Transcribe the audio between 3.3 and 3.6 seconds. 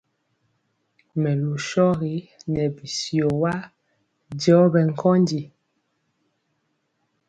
wa